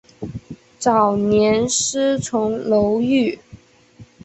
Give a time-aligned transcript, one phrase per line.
[0.79, 3.37] 早年师从楼郁。